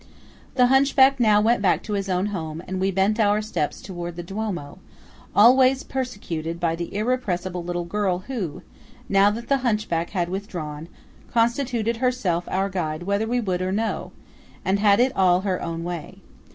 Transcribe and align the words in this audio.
The 0.55 0.65
hunchback 0.65 1.19
now 1.19 1.39
went 1.41 1.61
back 1.61 1.83
to 1.83 1.93
his 1.93 2.09
own 2.09 2.25
home 2.33 2.63
and 2.67 2.79
we 2.81 2.89
bent 2.89 3.19
our 3.19 3.39
steps 3.39 3.79
towards 3.83 4.15
the 4.17 4.23
Duomo, 4.23 4.79
always 5.35 5.83
persecuted 5.83 6.59
by 6.59 6.75
the 6.75 6.95
irrepressible 6.95 7.63
little 7.63 7.85
girl 7.85 8.17
who, 8.25 8.63
now 9.07 9.29
that 9.29 9.47
the 9.47 9.57
hunchback 9.57 10.09
had 10.09 10.27
withdrawn, 10.27 10.87
constituted 11.31 11.97
herself 11.97 12.45
our 12.49 12.67
guide 12.67 13.03
whether 13.03 13.27
we 13.27 13.39
would 13.39 13.61
or 13.61 13.71
no, 13.71 14.11
and 14.65 14.79
had 14.79 14.99
it 14.99 15.15
all 15.15 15.41
her 15.41 15.61
own 15.61 15.83
way. 15.83 16.17